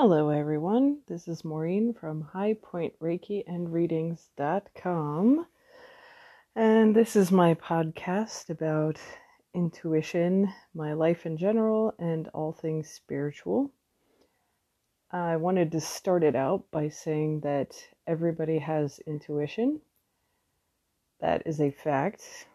Hello, 0.00 0.28
everyone. 0.28 0.98
This 1.08 1.26
is 1.26 1.44
Maureen 1.44 1.92
from 1.92 2.20
High 2.20 2.54
Point 2.62 2.96
Reiki 3.00 3.42
and 3.48 3.72
Readings.com. 3.72 5.44
And 6.54 6.94
this 6.94 7.16
is 7.16 7.32
my 7.32 7.54
podcast 7.54 8.48
about 8.48 9.00
intuition, 9.52 10.54
my 10.72 10.92
life 10.92 11.26
in 11.26 11.36
general, 11.36 11.94
and 11.98 12.28
all 12.28 12.52
things 12.52 12.88
spiritual. 12.88 13.72
I 15.10 15.34
wanted 15.34 15.72
to 15.72 15.80
start 15.80 16.22
it 16.22 16.36
out 16.36 16.70
by 16.70 16.90
saying 16.90 17.40
that 17.40 17.74
everybody 18.06 18.60
has 18.60 19.00
intuition. 19.04 19.80
That 21.20 21.42
is 21.44 21.60
a 21.60 21.72
fact. 21.72 22.46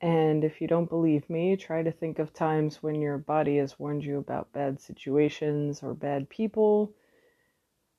And 0.00 0.44
if 0.44 0.60
you 0.60 0.68
don't 0.68 0.88
believe 0.88 1.28
me, 1.28 1.56
try 1.56 1.82
to 1.82 1.90
think 1.90 2.18
of 2.18 2.32
times 2.32 2.82
when 2.82 3.00
your 3.00 3.18
body 3.18 3.56
has 3.58 3.78
warned 3.78 4.04
you 4.04 4.18
about 4.18 4.52
bad 4.52 4.80
situations 4.80 5.82
or 5.82 5.92
bad 5.94 6.28
people. 6.28 6.92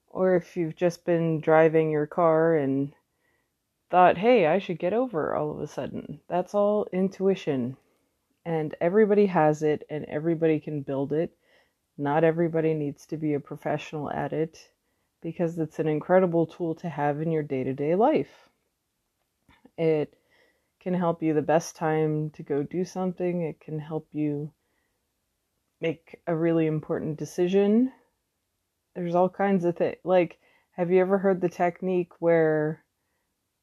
Or 0.07 0.35
if 0.35 0.55
you've 0.55 0.75
just 0.75 1.05
been 1.05 1.41
driving 1.41 1.91
your 1.91 2.07
car 2.07 2.55
and 2.55 2.93
thought, 3.89 4.17
hey, 4.17 4.47
I 4.47 4.59
should 4.59 4.79
get 4.79 4.93
over 4.93 5.35
all 5.35 5.51
of 5.51 5.59
a 5.59 5.67
sudden. 5.67 6.21
That's 6.29 6.53
all 6.53 6.87
intuition. 6.93 7.75
And 8.45 8.75
everybody 8.79 9.25
has 9.25 9.61
it 9.61 9.83
and 9.89 10.05
everybody 10.05 10.59
can 10.59 10.81
build 10.81 11.11
it. 11.11 11.35
Not 11.97 12.23
everybody 12.23 12.73
needs 12.73 13.05
to 13.07 13.17
be 13.17 13.33
a 13.33 13.39
professional 13.41 14.09
at 14.09 14.31
it 14.31 14.69
because 15.21 15.59
it's 15.59 15.79
an 15.79 15.87
incredible 15.87 16.45
tool 16.45 16.75
to 16.75 16.87
have 16.87 17.21
in 17.21 17.31
your 17.31 17.43
day 17.43 17.63
to 17.65 17.73
day 17.73 17.95
life. 17.95 18.49
It 19.77 20.15
can 20.79 20.93
help 20.93 21.21
you 21.21 21.33
the 21.33 21.41
best 21.41 21.75
time 21.75 22.29
to 22.31 22.43
go 22.43 22.63
do 22.63 22.85
something. 22.85 23.41
It 23.41 23.59
can 23.59 23.79
help 23.79 24.07
you 24.11 24.51
make 25.81 26.19
a 26.27 26.35
really 26.35 26.67
important 26.67 27.17
decision. 27.17 27.91
There's 28.95 29.15
all 29.15 29.29
kinds 29.29 29.65
of 29.65 29.77
things. 29.77 29.97
Like, 30.03 30.39
have 30.71 30.91
you 30.91 30.99
ever 31.01 31.17
heard 31.17 31.41
the 31.41 31.49
technique 31.49 32.11
where 32.19 32.83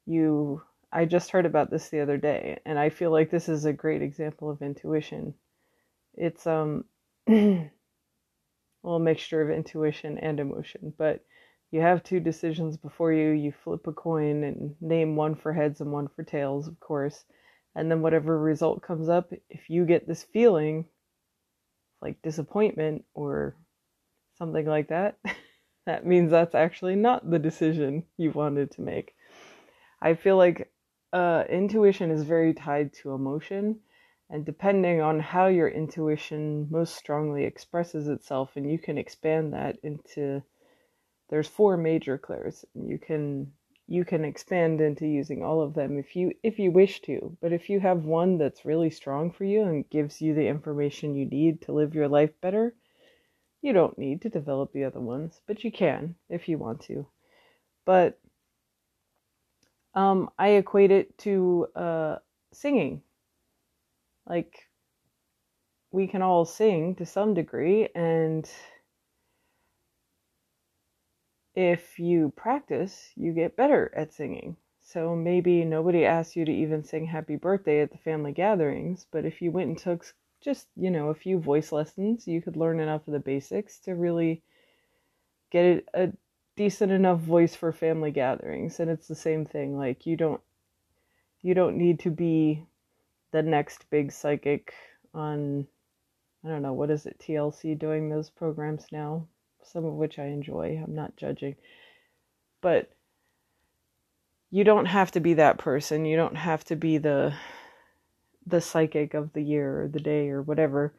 you. 0.07 0.63
I 0.91 1.03
just 1.03 1.31
heard 1.31 1.45
about 1.45 1.69
this 1.69 1.89
the 1.89 1.99
other 1.99 2.17
day, 2.17 2.59
and 2.65 2.79
I 2.79 2.89
feel 2.89 3.11
like 3.11 3.29
this 3.29 3.49
is 3.49 3.65
a 3.65 3.73
great 3.73 4.01
example 4.01 4.49
of 4.49 4.61
intuition. 4.61 5.33
It's, 6.13 6.47
um, 6.47 6.85
a 7.27 7.69
little 8.83 8.99
mixture 8.99 9.41
of 9.41 9.55
intuition 9.55 10.17
and 10.17 10.39
emotion, 10.39 10.93
but 10.97 11.25
you 11.71 11.81
have 11.81 12.03
two 12.03 12.19
decisions 12.19 12.77
before 12.77 13.11
you. 13.11 13.31
You 13.31 13.51
flip 13.51 13.87
a 13.87 13.93
coin 13.93 14.43
and 14.43 14.75
name 14.79 15.15
one 15.15 15.35
for 15.35 15.53
heads 15.53 15.81
and 15.81 15.91
one 15.91 16.07
for 16.07 16.23
tails, 16.23 16.67
of 16.67 16.79
course. 16.79 17.25
And 17.75 17.91
then 17.91 18.01
whatever 18.01 18.39
result 18.39 18.81
comes 18.81 19.09
up, 19.09 19.31
if 19.49 19.69
you 19.69 19.85
get 19.85 20.07
this 20.07 20.23
feeling 20.23 20.85
like 22.01 22.21
disappointment 22.21 23.03
or 23.13 23.55
something 24.37 24.65
like 24.65 24.87
that, 24.89 25.17
that 25.85 26.05
means 26.05 26.31
that's 26.31 26.55
actually 26.55 26.95
not 26.95 27.29
the 27.29 27.39
decision 27.39 28.03
you 28.17 28.31
wanted 28.31 28.71
to 28.71 28.81
make. 28.81 29.13
I 30.01 30.13
feel 30.13 30.37
like 30.37 30.71
uh, 31.11 31.43
intuition 31.49 32.11
is 32.11 32.23
very 32.23 32.53
tied 32.53 32.93
to 32.93 33.13
emotion. 33.13 33.79
And 34.29 34.45
depending 34.45 35.01
on 35.01 35.21
how 35.21 35.47
your 35.47 35.69
intuition 35.69 36.67
most 36.69 36.95
strongly 36.95 37.45
expresses 37.45 38.09
itself, 38.09 38.51
and 38.55 38.69
you 38.69 38.77
can 38.77 38.97
expand 38.97 39.53
that 39.53 39.77
into 39.83 40.43
there's 41.29 41.47
four 41.47 41.77
major 41.77 42.17
clairs. 42.17 42.65
You 42.73 42.97
can 42.97 43.51
you 43.89 44.03
can 44.03 44.25
expand 44.25 44.81
into 44.81 45.07
using 45.07 45.43
all 45.43 45.61
of 45.61 45.73
them 45.73 45.97
if 45.97 46.15
you 46.15 46.33
if 46.43 46.59
you 46.59 46.71
wish 46.71 47.01
to. 47.03 47.37
But 47.41 47.53
if 47.53 47.69
you 47.69 47.79
have 47.79 48.05
one 48.05 48.37
that's 48.37 48.65
really 48.65 48.89
strong 48.89 49.31
for 49.31 49.45
you 49.45 49.63
and 49.63 49.89
gives 49.89 50.21
you 50.21 50.33
the 50.33 50.47
information 50.47 51.15
you 51.15 51.25
need 51.25 51.61
to 51.63 51.73
live 51.73 51.95
your 51.95 52.07
life 52.07 52.31
better, 52.41 52.75
you 53.61 53.73
don't 53.73 53.97
need 53.97 54.21
to 54.21 54.29
develop 54.29 54.73
the 54.73 54.83
other 54.83 54.99
ones, 54.99 55.41
but 55.47 55.63
you 55.63 55.71
can 55.71 56.15
if 56.29 56.47
you 56.49 56.57
want 56.57 56.81
to. 56.81 57.07
But 57.85 58.19
um, 59.93 60.29
I 60.37 60.49
equate 60.49 60.91
it 60.91 61.17
to 61.19 61.67
uh, 61.75 62.15
singing. 62.53 63.01
Like 64.27 64.67
we 65.91 66.07
can 66.07 66.21
all 66.21 66.45
sing 66.45 66.95
to 66.95 67.05
some 67.05 67.33
degree, 67.33 67.87
and 67.95 68.49
if 71.57 71.97
you 71.97 72.31
practice, 72.35 73.09
you 73.15 73.33
get 73.33 73.55
better 73.55 73.91
at 73.95 74.13
singing. 74.13 74.55
So 74.79 75.15
maybe 75.15 75.65
nobody 75.65 76.05
asked 76.05 76.35
you 76.35 76.45
to 76.45 76.51
even 76.51 76.83
sing 76.83 77.07
happy 77.07 77.35
birthday 77.35 77.81
at 77.81 77.91
the 77.91 77.97
family 77.97 78.31
gatherings, 78.31 79.07
but 79.11 79.25
if 79.25 79.41
you 79.41 79.49
went 79.49 79.69
and 79.69 79.77
took 79.77 80.05
just, 80.39 80.67
you 80.75 80.91
know, 80.91 81.09
a 81.09 81.15
few 81.15 81.39
voice 81.39 81.71
lessons, 81.71 82.27
you 82.27 82.43
could 82.43 82.57
learn 82.57 82.79
enough 82.79 83.07
of 83.07 83.13
the 83.13 83.19
basics 83.19 83.79
to 83.79 83.95
really 83.95 84.43
get 85.49 85.83
a 85.95 86.13
decent 86.55 86.91
enough 86.91 87.21
voice 87.21 87.55
for 87.55 87.71
family 87.73 88.11
gatherings. 88.11 88.79
And 88.79 88.91
it's 88.91 89.07
the 89.07 89.15
same 89.15 89.43
thing 89.43 89.79
like 89.79 90.05
you 90.05 90.15
don't 90.15 90.41
you 91.41 91.55
don't 91.55 91.77
need 91.77 91.99
to 92.01 92.11
be 92.11 92.67
the 93.31 93.41
next 93.41 93.89
big 93.89 94.11
psychic 94.11 94.75
on 95.11 95.65
I 96.45 96.49
don't 96.49 96.61
know, 96.61 96.73
what 96.73 96.91
is 96.91 97.07
it, 97.07 97.17
TLC 97.17 97.73
doing 97.79 98.09
those 98.09 98.29
programs 98.29 98.85
now? 98.91 99.27
Some 99.71 99.85
of 99.85 99.93
which 99.93 100.19
I 100.19 100.25
enjoy. 100.25 100.81
I'm 100.83 100.95
not 100.95 101.15
judging. 101.17 101.55
But 102.61 102.89
you 104.49 104.63
don't 104.63 104.85
have 104.85 105.11
to 105.11 105.19
be 105.19 105.33
that 105.35 105.57
person. 105.57 106.05
You 106.05 106.15
don't 106.15 106.37
have 106.37 106.63
to 106.65 106.75
be 106.75 106.97
the 106.97 107.33
the 108.45 108.61
psychic 108.61 109.13
of 109.13 109.33
the 109.33 109.41
year 109.41 109.83
or 109.83 109.87
the 109.89 109.99
day 109.99 110.29
or 110.29 110.41
whatever. 110.41 110.93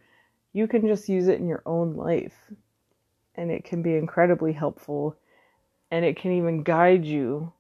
You 0.53 0.69
can 0.69 0.87
just 0.87 1.09
use 1.09 1.29
it 1.29 1.41
in 1.41 1.49
your 1.49 1.63
own 1.65 1.97
life. 1.97 2.37
And 3.35 3.51
it 3.51 3.65
can 3.65 3.83
be 3.83 3.95
incredibly 3.95 4.53
helpful 4.53 5.17
and 5.91 6.05
it 6.05 6.17
can 6.17 6.33
even 6.33 6.63
guide 6.63 7.05
you 7.05 7.53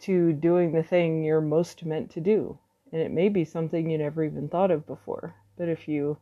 to 0.00 0.32
doing 0.32 0.72
the 0.72 0.82
thing 0.82 1.22
you're 1.22 1.42
most 1.42 1.84
meant 1.84 2.10
to 2.12 2.20
do. 2.20 2.58
And 2.92 3.02
it 3.02 3.10
may 3.10 3.28
be 3.28 3.44
something 3.44 3.90
you 3.90 3.98
never 3.98 4.24
even 4.24 4.48
thought 4.48 4.70
of 4.70 4.86
before. 4.86 5.34
But 5.58 5.68
if 5.68 5.86
you 5.86 6.16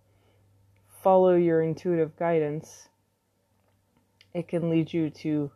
follow 1.02 1.36
your 1.36 1.62
intuitive 1.62 2.16
guidance 2.16 2.88
it 4.34 4.48
can 4.48 4.70
lead 4.70 4.92
you 4.92 5.10
to 5.10 5.50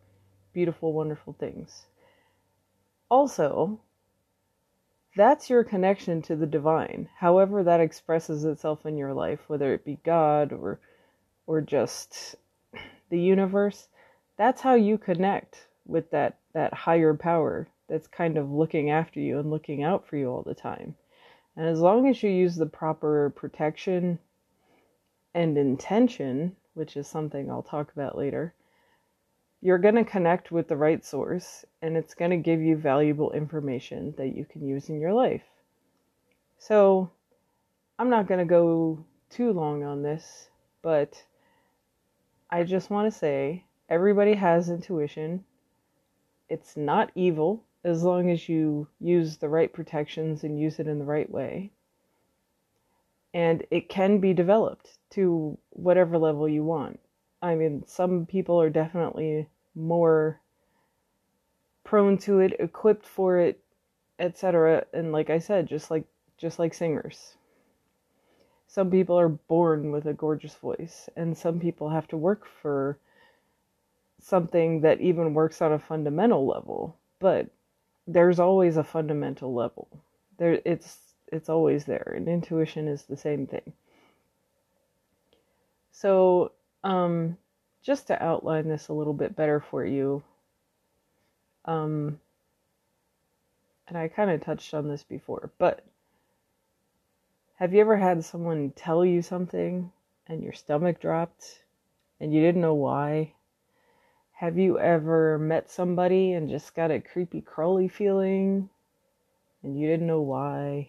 beautiful, 0.53 0.93
wonderful 0.93 1.35
things. 1.39 1.87
Also, 3.11 3.81
that's 5.15 5.51
your 5.51 5.65
connection 5.65 6.23
to 6.23 6.37
the 6.37 6.47
divine, 6.47 7.09
however 7.19 7.63
that 7.63 7.81
expresses 7.81 8.45
itself 8.45 8.87
in 8.87 8.97
your 8.97 9.13
life, 9.13 9.41
whether 9.47 9.75
it 9.75 9.85
be 9.85 9.99
God 10.05 10.53
or 10.53 10.81
or 11.47 11.61
just 11.61 12.37
the 13.11 13.21
universe. 13.21 13.89
That's 14.39 14.63
how 14.63 14.75
you 14.75 14.97
connect 14.97 15.67
with 15.85 16.11
that 16.11 16.39
that 16.55 16.73
higher 16.73 17.15
power 17.15 17.69
that's 17.89 18.07
kind 18.07 18.39
of 18.39 18.51
looking 18.51 18.91
after 18.91 19.21
you 19.21 19.39
and 19.39 19.51
looking 19.51 19.83
out 19.83 20.07
for 20.07 20.17
you 20.17 20.29
all 20.31 20.43
the 20.43 20.55
time. 20.55 20.95
And 21.57 21.67
as 21.67 21.81
long 21.81 22.09
as 22.09 22.23
you 22.23 22.31
use 22.31 22.57
the 22.57 22.67
proper 22.67 23.31
protection 23.37 24.19
and 25.35 25.59
intention, 25.59 26.57
which 26.73 26.97
is 26.97 27.07
something 27.07 27.51
I'll 27.51 27.63
talk 27.63 27.93
about 27.93 28.17
later, 28.17 28.55
you're 29.63 29.79
going 29.79 29.95
to 29.95 30.05
connect 30.05 30.51
with 30.51 30.67
the 30.67 30.77
right 30.77 31.05
source 31.05 31.65
and 31.81 31.97
it's 31.97 32.15
going 32.15 32.33
to 32.33 32.37
give 32.37 32.61
you 32.61 32.77
valuable 32.77 33.31
information 33.33 34.13
that 34.19 34.35
you 34.37 34.45
can 34.45 34.67
use 34.67 34.89
in 34.89 35.01
your 35.01 35.13
life. 35.13 35.45
So, 36.59 37.11
I'm 37.99 38.11
not 38.11 38.27
going 38.27 38.41
to 38.41 38.45
go 38.45 39.05
too 39.31 39.53
long 39.53 39.85
on 39.85 40.03
this, 40.03 40.49
but 40.83 41.25
I 42.51 42.65
just 42.65 42.91
want 42.91 43.11
to 43.13 43.17
say 43.19 43.65
everybody 43.89 44.35
has 44.35 44.69
intuition. 44.69 45.45
It's 46.49 46.77
not 46.77 47.13
evil 47.15 47.63
as 47.85 48.03
long 48.03 48.31
as 48.31 48.49
you 48.49 48.89
use 49.01 49.37
the 49.37 49.49
right 49.49 49.73
protections 49.73 50.43
and 50.43 50.59
use 50.59 50.81
it 50.81 50.89
in 50.89 50.99
the 50.99 51.05
right 51.05 51.31
way. 51.31 51.71
And 53.33 53.65
it 53.71 53.89
can 53.89 54.19
be 54.19 54.35
developed 54.35 54.99
to 55.11 55.57
whatever 55.71 56.19
level 56.19 56.49
you 56.49 56.65
want. 56.65 56.99
I 57.41 57.55
mean, 57.55 57.85
some 57.87 58.27
people 58.27 58.61
are 58.61 58.71
definitely 58.71 59.49
more 59.75 60.41
prone 61.85 62.19
to 62.19 62.41
it, 62.41 62.57
equipped 62.59 63.07
for 63.07 63.39
it, 63.39 63.61
etc. 64.19 64.85
And 64.93 65.13
like 65.13 65.31
I 65.31 65.39
said, 65.39 65.69
just 65.69 65.91
like 65.91 66.05
just 66.39 66.59
like 66.59 66.75
singers. 66.75 67.37
Some 68.67 68.91
people 68.91 69.19
are 69.19 69.29
born 69.29 69.93
with 69.93 70.07
a 70.07 70.15
gorgeous 70.15 70.55
voice, 70.55 71.09
and 71.17 71.37
some 71.37 71.61
people 71.61 71.91
have 71.91 72.09
to 72.09 72.17
work 72.17 72.47
for 72.47 72.99
something 74.21 74.81
that 74.81 75.01
even 75.01 75.35
works 75.35 75.61
on 75.61 75.73
a 75.73 75.79
fundamental 75.79 76.47
level. 76.47 76.97
But 77.19 77.49
there's 78.07 78.41
always 78.41 78.77
a 78.77 78.85
fundamental 78.85 79.55
level. 79.55 79.89
There 80.39 80.61
it's 80.65 80.99
it's 81.29 81.49
always 81.49 81.85
there, 81.85 82.15
and 82.17 82.29
intuition 82.29 82.89
is 82.89 83.03
the 83.05 83.17
same 83.17 83.47
thing. 83.47 83.73
So, 85.93 86.53
um, 86.83 87.37
just 87.83 88.07
to 88.07 88.23
outline 88.23 88.69
this 88.69 88.89
a 88.89 88.93
little 88.93 89.13
bit 89.13 89.37
better 89.37 89.61
for 89.61 89.85
you, 89.85 90.23
um, 91.65 92.19
and 93.89 93.99
I 93.99 94.09
kind 94.09 94.31
of 94.31 94.41
touched 94.41 94.75
on 94.75 94.89
this 94.89 95.03
before, 95.03 95.51
but 95.59 95.85
have 97.57 97.73
you 97.75 97.81
ever 97.81 97.97
had 97.97 98.25
someone 98.25 98.73
tell 98.75 99.05
you 99.05 99.23
something 99.23 99.93
and 100.27 100.43
your 100.43 100.53
stomach 100.53 101.01
dropped 101.01 101.63
and 102.21 102.33
you 102.33 102.41
didn't 102.41 102.63
know 102.63 102.75
why? 102.75 103.35
Have 104.33 104.59
you 104.59 104.79
ever 104.79 105.39
met 105.39 105.71
somebody 105.71 106.33
and 106.33 106.49
just 106.49 106.75
got 106.75 106.91
a 106.91 107.01
creepy 107.01 107.41
crawly 107.41 107.87
feeling 107.87 108.69
and 109.63 109.79
you 109.79 109.87
didn't 109.87 110.07
know 110.07 110.23
why? 110.23 110.89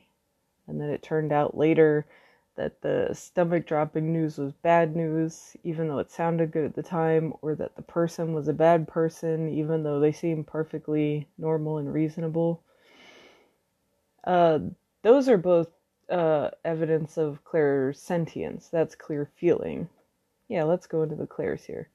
And 0.68 0.82
then 0.82 0.90
it 0.90 1.04
turned 1.04 1.32
out 1.32 1.56
later 1.56 2.08
that 2.56 2.82
the 2.82 3.10
stomach 3.14 3.66
dropping 3.66 4.14
news 4.14 4.38
was 4.38 4.54
bad 4.54 4.96
news, 4.96 5.56
even 5.64 5.88
though 5.88 6.00
it 6.00 6.12
sounded 6.12 6.52
good 6.52 6.66
at 6.66 6.76
the 6.76 6.84
time, 6.84 7.34
or 7.42 7.56
that 7.56 7.76
the 7.76 7.82
person 7.82 8.34
was 8.34 8.48
a 8.48 8.54
bad 8.54 8.88
person, 8.88 9.50
even 9.50 9.84
though 9.84 10.00
they 10.00 10.12
seemed 10.12 10.48
perfectly 10.48 11.28
normal 11.38 11.78
and 11.78 11.94
reasonable. 11.94 12.62
Uh, 14.24 14.60
those 15.02 15.28
are 15.28 15.38
both 15.38 15.70
uh, 16.10 16.50
evidence 16.64 17.18
of 17.18 17.44
clairsentience. 17.44 18.70
That's 18.70 18.96
clear 18.96 19.30
feeling. 19.36 19.90
Yeah, 20.48 20.64
let's 20.64 20.88
go 20.88 21.04
into 21.04 21.16
the 21.16 21.28
clairs 21.28 21.66
here. 21.66 21.90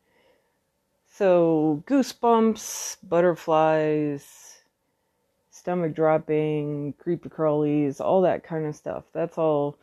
So, 1.10 1.82
goosebumps, 1.86 2.98
butterflies, 3.02 4.58
stomach 5.50 5.94
dropping, 5.94 6.94
creepy 6.98 7.28
crawlies, 7.28 8.00
all 8.00 8.22
that 8.22 8.44
kind 8.44 8.66
of 8.66 8.76
stuff. 8.76 9.04
That's 9.12 9.38
all 9.38 9.78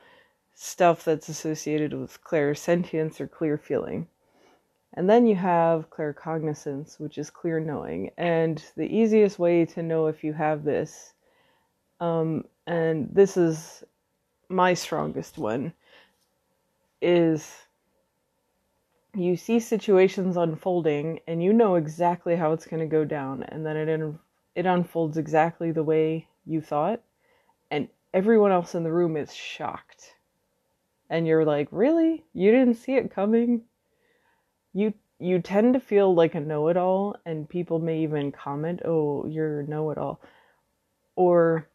stuff 0.56 1.04
that's 1.04 1.30
associated 1.30 1.94
with 1.94 2.24
clairsentience 2.24 3.20
or 3.20 3.28
clear 3.28 3.58
feeling. 3.58 4.08
And 4.94 5.10
then 5.10 5.28
you 5.28 5.36
have 5.36 5.90
claircognizance, 5.90 6.98
which 7.00 7.18
is 7.18 7.30
clear 7.30 7.60
knowing. 7.60 8.12
And 8.18 8.64
the 8.78 8.88
easiest 8.88 9.38
way 9.38 9.66
to 9.66 9.84
know 9.84 10.08
if 10.08 10.24
you 10.24 10.32
have 10.32 10.64
this, 10.64 11.14
um, 12.00 12.46
and 12.66 13.10
this 13.12 13.36
is 13.36 13.84
my 14.48 14.74
strongest 14.74 15.38
one, 15.38 15.74
is 17.02 17.66
you 19.14 19.36
see 19.36 19.60
situations 19.60 20.38
unfolding 20.38 21.20
and 21.28 21.44
you 21.44 21.52
know 21.52 21.76
exactly 21.76 22.36
how 22.36 22.54
it's 22.54 22.66
going 22.66 22.80
to 22.80 22.86
go 22.86 23.06
down 23.06 23.44
and 23.44 23.66
then 23.66 23.78
it 23.78 24.16
it 24.56 24.66
unfolds 24.66 25.18
exactly 25.18 25.72
the 25.72 25.84
way 25.84 26.28
you 26.46 26.60
thought 26.60 27.02
and 27.72 27.88
everyone 28.14 28.52
else 28.52 28.76
in 28.76 28.84
the 28.84 28.92
room 28.92 29.16
is 29.16 29.34
shocked 29.34 30.16
and 31.10 31.28
you're 31.28 31.46
like 31.46 31.68
really 31.72 32.24
you 32.34 32.52
didn't 32.52 32.76
see 32.76 32.96
it 32.96 33.14
coming 33.14 33.62
you 34.74 34.94
you 35.20 35.42
tend 35.42 35.74
to 35.74 35.80
feel 35.80 36.14
like 36.14 36.36
a 36.36 36.40
know-it-all 36.40 37.16
and 37.26 37.50
people 37.50 37.80
may 37.80 38.00
even 38.00 38.32
comment 38.32 38.82
oh 38.86 39.26
you're 39.28 39.62
a 39.62 39.68
know-it-all 39.68 40.20
or 41.16 41.68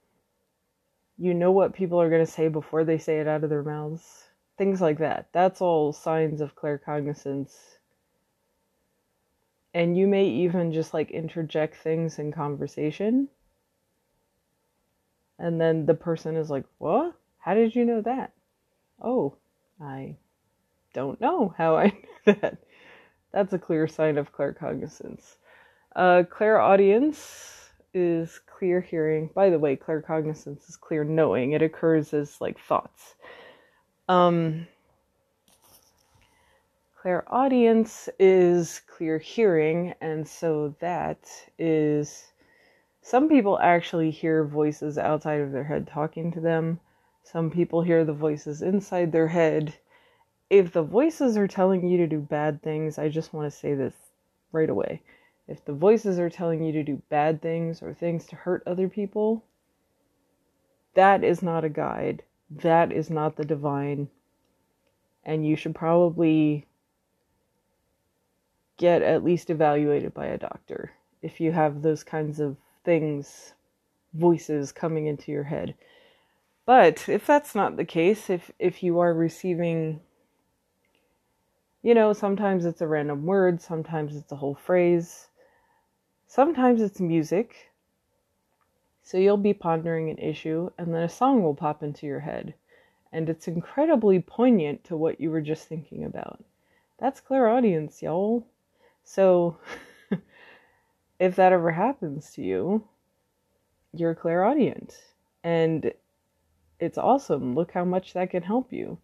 you 1.18 1.34
know 1.34 1.52
what 1.52 1.74
people 1.74 2.00
are 2.00 2.10
going 2.10 2.24
to 2.24 2.30
say 2.30 2.48
before 2.48 2.84
they 2.84 2.98
say 2.98 3.20
it 3.20 3.28
out 3.28 3.44
of 3.44 3.50
their 3.50 3.62
mouths 3.62 4.30
things 4.60 4.82
like 4.82 4.98
that. 4.98 5.26
That's 5.32 5.62
all 5.62 5.90
signs 5.90 6.42
of 6.42 6.54
claircognizance. 6.54 7.56
And 9.72 9.96
you 9.96 10.06
may 10.06 10.26
even 10.26 10.70
just 10.70 10.92
like 10.92 11.10
interject 11.10 11.76
things 11.76 12.18
in 12.18 12.30
conversation. 12.30 13.28
And 15.38 15.58
then 15.58 15.86
the 15.86 15.94
person 15.94 16.36
is 16.36 16.50
like, 16.50 16.66
What? 16.76 17.14
How 17.38 17.54
did 17.54 17.74
you 17.74 17.86
know 17.86 18.02
that? 18.02 18.32
Oh, 19.00 19.36
I 19.80 20.16
don't 20.92 21.20
know 21.20 21.54
how 21.56 21.76
I 21.76 21.86
knew 22.26 22.34
that. 22.40 22.58
That's 23.32 23.52
a 23.52 23.58
clear 23.58 23.86
sign 23.86 24.18
of 24.18 24.34
claircognizance. 24.34 25.36
Uh, 25.94 26.24
clairaudience 26.28 27.70
is 27.94 28.40
clear 28.46 28.80
hearing. 28.80 29.30
By 29.34 29.50
the 29.50 29.58
way, 29.58 29.76
claircognizance 29.76 30.68
is 30.68 30.76
clear 30.76 31.04
knowing. 31.04 31.52
It 31.52 31.62
occurs 31.62 32.12
as 32.12 32.40
like 32.40 32.58
thoughts. 32.58 33.14
Um, 34.08 34.66
clairaudience 37.00 38.08
is 38.18 38.80
clear 38.86 39.18
hearing, 39.18 39.94
and 40.00 40.26
so 40.26 40.74
that 40.80 41.28
is 41.58 42.32
some 43.02 43.28
people 43.28 43.58
actually 43.60 44.10
hear 44.10 44.44
voices 44.44 44.98
outside 44.98 45.40
of 45.40 45.52
their 45.52 45.64
head 45.64 45.86
talking 45.86 46.32
to 46.32 46.40
them. 46.40 46.80
Some 47.30 47.50
people 47.50 47.82
hear 47.82 48.04
the 48.04 48.12
voices 48.12 48.62
inside 48.62 49.12
their 49.12 49.28
head. 49.28 49.74
If 50.48 50.72
the 50.72 50.82
voices 50.82 51.36
are 51.36 51.46
telling 51.46 51.86
you 51.86 51.98
to 51.98 52.06
do 52.06 52.18
bad 52.20 52.62
things, 52.62 52.98
I 52.98 53.08
just 53.08 53.32
want 53.32 53.50
to 53.50 53.56
say 53.56 53.74
this 53.74 53.94
right 54.52 54.70
away. 54.70 55.02
If 55.46 55.64
the 55.64 55.72
voices 55.72 56.18
are 56.18 56.30
telling 56.30 56.62
you 56.62 56.72
to 56.72 56.82
do 56.82 57.02
bad 57.08 57.40
things 57.40 57.82
or 57.82 57.94
things 57.94 58.26
to 58.26 58.36
hurt 58.36 58.62
other 58.66 58.88
people, 58.88 59.44
that 60.94 61.22
is 61.22 61.42
not 61.42 61.64
a 61.64 61.68
guide 61.68 62.22
that 62.50 62.92
is 62.92 63.10
not 63.10 63.36
the 63.36 63.44
divine. 63.44 64.08
And 65.24 65.46
you 65.46 65.56
should 65.56 65.74
probably 65.74 66.66
get 68.76 69.02
at 69.02 69.22
least 69.22 69.50
evaluated 69.50 70.14
by 70.14 70.26
a 70.26 70.38
doctor 70.38 70.92
if 71.22 71.40
you 71.40 71.52
have 71.52 71.82
those 71.82 72.02
kinds 72.02 72.40
of 72.40 72.56
things, 72.84 73.52
voices 74.14 74.72
coming 74.72 75.06
into 75.06 75.30
your 75.30 75.44
head. 75.44 75.74
But 76.66 77.08
if 77.08 77.26
that's 77.26 77.54
not 77.54 77.76
the 77.76 77.84
case, 77.84 78.30
if 78.30 78.50
if 78.58 78.82
you 78.82 78.98
are 79.00 79.14
receiving 79.14 80.00
you 81.82 81.94
know, 81.94 82.12
sometimes 82.12 82.64
it's 82.66 82.82
a 82.82 82.86
random 82.86 83.24
word, 83.24 83.60
sometimes 83.60 84.14
it's 84.14 84.32
a 84.32 84.36
whole 84.36 84.54
phrase, 84.54 85.28
sometimes 86.26 86.82
it's 86.82 87.00
music, 87.00 87.70
so 89.02 89.16
you'll 89.16 89.38
be 89.38 89.54
pondering 89.54 90.10
an 90.10 90.18
issue, 90.18 90.70
and 90.78 90.94
then 90.94 91.02
a 91.02 91.08
song 91.08 91.42
will 91.42 91.54
pop 91.54 91.82
into 91.82 92.06
your 92.06 92.20
head, 92.20 92.54
and 93.12 93.28
it's 93.30 93.48
incredibly 93.48 94.20
poignant 94.20 94.84
to 94.84 94.96
what 94.96 95.20
you 95.20 95.30
were 95.30 95.40
just 95.40 95.68
thinking 95.68 96.04
about. 96.04 96.44
That's 96.98 97.20
clairaudience, 97.20 98.02
y'all. 98.02 98.46
So, 99.02 99.56
if 101.18 101.34
that 101.36 101.52
ever 101.52 101.72
happens 101.72 102.30
to 102.34 102.42
you, 102.42 102.86
you're 103.94 104.14
clairaudient. 104.14 104.94
And 105.42 105.92
it's 106.80 106.98
awesome. 106.98 107.54
Look 107.54 107.72
how 107.72 107.84
much 107.84 108.14
that 108.14 108.30
can 108.30 108.42
help 108.42 108.72
you. 108.72 108.98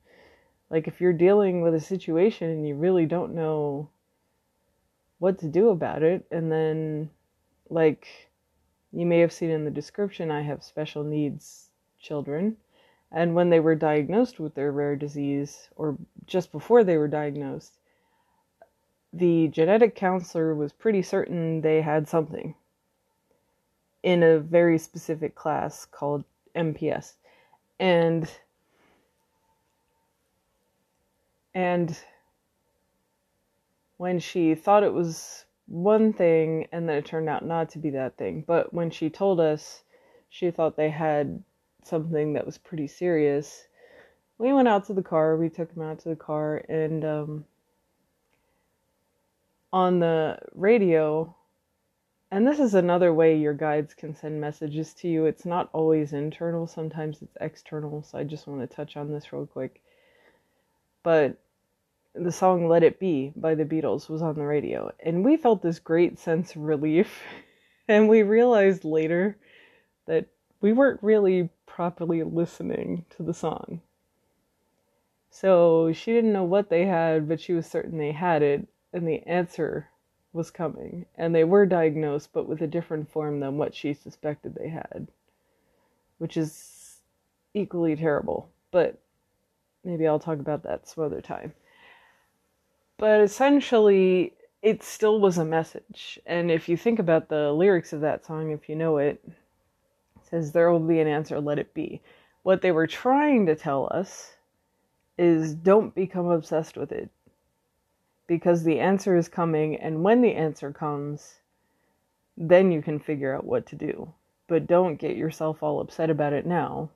Like, 0.70 0.88
if 0.88 1.00
you're 1.00 1.12
dealing 1.12 1.60
with 1.62 1.74
a 1.74 1.80
situation 1.80 2.50
and 2.50 2.66
you 2.66 2.74
really 2.74 3.06
don't 3.06 3.34
know 3.34 3.90
what 5.18 5.38
to 5.38 5.46
do 5.46 5.68
about 5.68 6.02
it, 6.02 6.26
and 6.30 6.50
then, 6.50 7.10
like, 7.70 8.06
you 8.92 9.06
may 9.06 9.20
have 9.20 9.32
seen 9.32 9.50
in 9.50 9.64
the 9.64 9.70
description 9.70 10.30
I 10.30 10.42
have 10.42 10.64
special 10.64 11.04
needs 11.04 11.68
children. 12.00 12.56
And 13.12 13.34
when 13.34 13.50
they 13.50 13.60
were 13.60 13.76
diagnosed 13.76 14.40
with 14.40 14.54
their 14.54 14.72
rare 14.72 14.96
disease, 14.96 15.68
or 15.76 15.96
just 16.26 16.50
before 16.50 16.82
they 16.82 16.96
were 16.96 17.08
diagnosed, 17.08 17.78
the 19.12 19.48
genetic 19.48 19.94
counselor 19.94 20.54
was 20.54 20.72
pretty 20.72 21.02
certain 21.02 21.60
they 21.60 21.80
had 21.80 22.08
something 22.08 22.54
in 24.02 24.22
a 24.22 24.38
very 24.38 24.78
specific 24.78 25.34
class 25.34 25.86
called 25.86 26.24
MPS. 26.54 27.14
And 27.78 28.30
and 31.54 31.98
when 33.96 34.18
she 34.18 34.54
thought 34.54 34.82
it 34.82 34.92
was 34.92 35.44
one 35.66 36.12
thing 36.12 36.66
and 36.72 36.88
then 36.88 36.96
it 36.98 37.06
turned 37.06 37.28
out 37.28 37.44
not 37.44 37.70
to 37.70 37.78
be 37.78 37.90
that 37.90 38.16
thing. 38.16 38.44
But 38.46 38.72
when 38.72 38.90
she 38.90 39.10
told 39.10 39.40
us 39.40 39.82
she 40.28 40.50
thought 40.50 40.76
they 40.76 40.90
had 40.90 41.42
something 41.84 42.34
that 42.34 42.46
was 42.46 42.58
pretty 42.58 42.86
serious, 42.86 43.66
we 44.38 44.52
went 44.52 44.68
out 44.68 44.86
to 44.86 44.94
the 44.94 45.02
car. 45.02 45.36
We 45.36 45.48
took 45.48 45.72
him 45.72 45.82
out 45.82 46.00
to 46.00 46.10
the 46.10 46.16
car 46.16 46.62
and 46.68 47.04
um, 47.04 47.44
on 49.72 49.98
the 49.98 50.38
radio. 50.54 51.34
And 52.30 52.46
this 52.46 52.58
is 52.58 52.74
another 52.74 53.14
way 53.14 53.38
your 53.38 53.54
guides 53.54 53.94
can 53.94 54.14
send 54.14 54.40
messages 54.40 54.92
to 54.94 55.08
you. 55.08 55.26
It's 55.26 55.46
not 55.46 55.70
always 55.72 56.12
internal, 56.12 56.66
sometimes 56.66 57.22
it's 57.22 57.36
external. 57.40 58.02
So 58.02 58.18
I 58.18 58.24
just 58.24 58.46
want 58.46 58.68
to 58.68 58.76
touch 58.76 58.96
on 58.96 59.12
this 59.12 59.32
real 59.32 59.46
quick. 59.46 59.80
But 61.04 61.38
the 62.14 62.32
song 62.32 62.66
Let 62.68 62.82
It 62.82 62.98
Be 62.98 63.32
by 63.36 63.54
the 63.54 63.64
Beatles 63.64 64.08
was 64.08 64.22
on 64.22 64.34
the 64.34 64.44
radio, 64.44 64.90
and 64.98 65.24
we 65.24 65.36
felt 65.36 65.62
this 65.62 65.78
great 65.78 66.18
sense 66.18 66.56
of 66.56 66.62
relief. 66.62 67.22
and 67.88 68.08
we 68.08 68.22
realized 68.22 68.84
later 68.84 69.36
that 70.06 70.26
we 70.60 70.72
weren't 70.72 71.02
really 71.02 71.50
properly 71.66 72.22
listening 72.22 73.04
to 73.10 73.22
the 73.22 73.34
song. 73.34 73.80
So 75.30 75.92
she 75.92 76.12
didn't 76.12 76.32
know 76.32 76.44
what 76.44 76.70
they 76.70 76.86
had, 76.86 77.28
but 77.28 77.40
she 77.40 77.52
was 77.52 77.66
certain 77.66 77.98
they 77.98 78.12
had 78.12 78.42
it, 78.42 78.66
and 78.92 79.06
the 79.06 79.22
answer 79.26 79.90
was 80.32 80.50
coming. 80.50 81.06
And 81.16 81.34
they 81.34 81.44
were 81.44 81.66
diagnosed, 81.66 82.30
but 82.32 82.48
with 82.48 82.60
a 82.62 82.66
different 82.66 83.10
form 83.10 83.40
than 83.40 83.58
what 83.58 83.74
she 83.74 83.94
suspected 83.94 84.54
they 84.54 84.68
had, 84.68 85.08
which 86.18 86.36
is 86.36 86.98
equally 87.54 87.96
terrible. 87.96 88.50
But 88.70 88.98
maybe 89.84 90.06
I'll 90.06 90.18
talk 90.18 90.38
about 90.38 90.62
that 90.64 90.88
some 90.88 91.04
other 91.04 91.20
time 91.20 91.52
but 92.98 93.20
essentially 93.20 94.32
it 94.62 94.82
still 94.82 95.20
was 95.20 95.38
a 95.38 95.44
message. 95.44 96.18
And 96.26 96.50
if 96.50 96.68
you 96.68 96.76
think 96.76 96.98
about 96.98 97.28
the 97.28 97.52
lyrics 97.52 97.92
of 97.92 98.00
that 98.00 98.24
song, 98.24 98.50
if 98.50 98.68
you 98.68 98.76
know 98.76 98.98
it, 98.98 99.20
it 99.26 99.32
says, 100.22 100.52
There 100.52 100.70
will 100.70 100.80
be 100.80 101.00
an 101.00 101.08
answer, 101.08 101.40
let 101.40 101.58
it 101.58 101.74
be. 101.74 102.00
What 102.42 102.62
they 102.62 102.72
were 102.72 102.86
trying 102.86 103.46
to 103.46 103.54
tell 103.54 103.88
us 103.92 104.32
is 105.18 105.54
don't 105.54 105.94
become 105.94 106.28
obsessed 106.28 106.76
with 106.76 106.92
it. 106.92 107.10
Because 108.26 108.62
the 108.64 108.80
answer 108.80 109.16
is 109.16 109.28
coming, 109.28 109.76
and 109.76 110.02
when 110.02 110.20
the 110.20 110.34
answer 110.34 110.72
comes, 110.72 111.36
then 112.36 112.72
you 112.72 112.82
can 112.82 112.98
figure 112.98 113.34
out 113.34 113.44
what 113.44 113.66
to 113.66 113.76
do. 113.76 114.12
But 114.48 114.66
don't 114.66 114.96
get 114.96 115.16
yourself 115.16 115.62
all 115.62 115.80
upset 115.80 116.10
about 116.10 116.32
it 116.32 116.46
now 116.46 116.90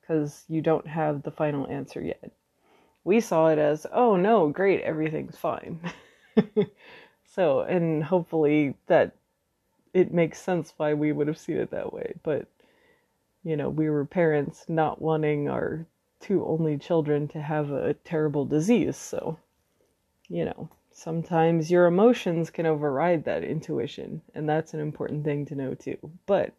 because 0.00 0.44
you 0.48 0.60
don't 0.60 0.86
have 0.86 1.22
the 1.22 1.30
final 1.30 1.66
answer 1.68 2.00
yet. 2.00 2.30
We 3.04 3.20
saw 3.20 3.48
it 3.48 3.58
as, 3.58 3.86
oh 3.92 4.16
no, 4.16 4.48
great, 4.48 4.82
everything's 4.82 5.36
fine. 5.36 5.80
so, 7.24 7.60
and 7.60 8.04
hopefully 8.04 8.74
that 8.86 9.14
it 9.92 10.12
makes 10.12 10.40
sense 10.40 10.74
why 10.76 10.94
we 10.94 11.12
would 11.12 11.28
have 11.28 11.38
seen 11.38 11.56
it 11.56 11.70
that 11.70 11.92
way. 11.92 12.14
But, 12.22 12.46
you 13.44 13.56
know, 13.56 13.70
we 13.70 13.88
were 13.88 14.04
parents 14.04 14.64
not 14.68 15.00
wanting 15.00 15.48
our 15.48 15.86
two 16.20 16.44
only 16.46 16.78
children 16.78 17.28
to 17.28 17.40
have 17.40 17.70
a 17.70 17.94
terrible 17.94 18.44
disease. 18.44 18.96
So, 18.96 19.38
you 20.34 20.44
know, 20.44 20.68
sometimes 20.90 21.70
your 21.70 21.86
emotions 21.86 22.50
can 22.50 22.66
override 22.66 23.24
that 23.24 23.44
intuition, 23.44 24.20
and 24.34 24.48
that's 24.48 24.74
an 24.74 24.80
important 24.80 25.24
thing 25.24 25.46
to 25.46 25.54
know 25.54 25.74
too. 25.74 25.96
But 26.26 26.52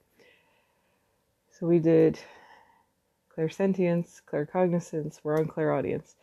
so 1.51 1.67
we 1.67 1.79
did 1.79 2.17
clairsentience, 3.37 4.21
claircognizance, 4.31 5.19
we're 5.23 5.37
on 5.37 5.47
clairaudience. 5.47 6.15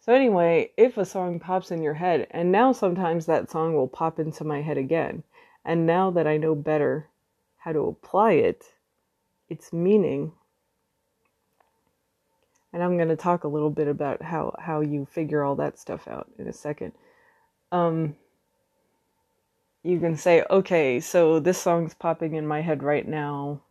So 0.00 0.14
anyway, 0.14 0.70
if 0.78 0.96
a 0.96 1.04
song 1.04 1.40
pops 1.40 1.70
in 1.70 1.82
your 1.82 1.92
head, 1.92 2.26
and 2.30 2.50
now 2.50 2.72
sometimes 2.72 3.26
that 3.26 3.50
song 3.50 3.74
will 3.74 3.86
pop 3.86 4.18
into 4.18 4.42
my 4.42 4.62
head 4.62 4.78
again, 4.78 5.24
and 5.62 5.84
now 5.84 6.10
that 6.10 6.26
I 6.26 6.38
know 6.38 6.54
better 6.54 7.10
how 7.58 7.72
to 7.72 7.80
apply 7.80 8.32
it, 8.32 8.64
its 9.50 9.74
meaning, 9.74 10.32
and 12.74 12.82
I'm 12.82 12.96
going 12.96 13.08
to 13.08 13.16
talk 13.16 13.44
a 13.44 13.48
little 13.48 13.70
bit 13.70 13.86
about 13.86 14.20
how 14.20 14.54
how 14.58 14.80
you 14.80 15.06
figure 15.06 15.44
all 15.44 15.54
that 15.56 15.78
stuff 15.78 16.08
out 16.08 16.28
in 16.38 16.48
a 16.48 16.52
second. 16.52 16.92
Um, 17.70 18.16
you 19.84 20.00
can 20.00 20.16
say, 20.16 20.44
okay, 20.50 20.98
so 20.98 21.38
this 21.38 21.58
song's 21.58 21.94
popping 21.94 22.34
in 22.34 22.46
my 22.46 22.60
head 22.62 22.82
right 22.82 23.06
now 23.06 23.62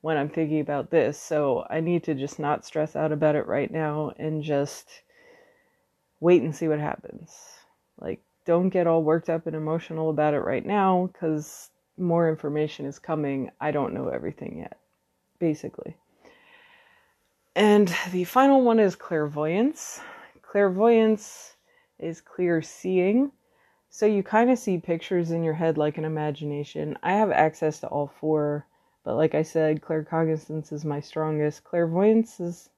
when 0.00 0.16
I'm 0.16 0.30
thinking 0.30 0.60
about 0.60 0.90
this, 0.90 1.20
so 1.20 1.66
I 1.68 1.80
need 1.80 2.04
to 2.04 2.14
just 2.14 2.38
not 2.38 2.64
stress 2.64 2.96
out 2.96 3.12
about 3.12 3.36
it 3.36 3.46
right 3.46 3.70
now 3.70 4.12
and 4.16 4.42
just 4.42 4.88
wait 6.18 6.42
and 6.42 6.56
see 6.56 6.68
what 6.68 6.80
happens. 6.80 7.36
Like, 8.00 8.20
don't 8.46 8.70
get 8.70 8.86
all 8.86 9.02
worked 9.02 9.28
up 9.28 9.46
and 9.46 9.54
emotional 9.54 10.10
about 10.10 10.34
it 10.34 10.40
right 10.40 10.64
now 10.64 11.10
because 11.12 11.70
more 11.98 12.28
information 12.30 12.86
is 12.86 12.98
coming. 12.98 13.50
I 13.60 13.72
don't 13.72 13.94
know 13.94 14.08
everything 14.08 14.58
yet, 14.58 14.78
basically. 15.38 15.96
And 17.54 17.94
the 18.12 18.24
final 18.24 18.62
one 18.62 18.78
is 18.78 18.96
clairvoyance. 18.96 20.00
Clairvoyance 20.40 21.56
is 21.98 22.22
clear 22.22 22.62
seeing. 22.62 23.32
So 23.90 24.06
you 24.06 24.22
kind 24.22 24.50
of 24.50 24.58
see 24.58 24.78
pictures 24.78 25.30
in 25.30 25.44
your 25.44 25.52
head 25.52 25.76
like 25.76 25.98
an 25.98 26.06
imagination. 26.06 26.96
I 27.02 27.12
have 27.12 27.30
access 27.30 27.78
to 27.80 27.88
all 27.88 28.06
four, 28.06 28.66
but 29.04 29.16
like 29.16 29.34
I 29.34 29.42
said, 29.42 29.82
claircognizance 29.82 30.72
is 30.72 30.84
my 30.84 31.00
strongest. 31.00 31.62
Clairvoyance 31.62 32.40
is 32.40 32.70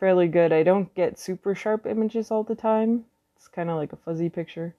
fairly 0.00 0.28
good. 0.28 0.52
I 0.52 0.62
don't 0.62 0.94
get 0.94 1.18
super 1.18 1.54
sharp 1.54 1.84
images 1.84 2.30
all 2.30 2.44
the 2.44 2.54
time. 2.54 3.04
It's 3.36 3.48
kind 3.48 3.68
of 3.68 3.76
like 3.76 3.92
a 3.92 3.96
fuzzy 3.96 4.30
picture. 4.30 4.74